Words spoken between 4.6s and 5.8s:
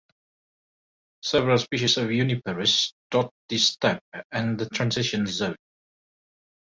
transition zone.